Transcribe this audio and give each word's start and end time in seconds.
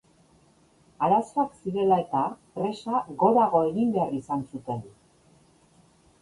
Arazoak 1.07 1.51
zirela 1.65 1.97
eta, 2.03 2.21
presa 2.55 3.03
gorago 3.25 3.61
egin 3.69 3.93
behar 3.99 4.17
izan 4.23 4.43
zuten. 4.49 4.83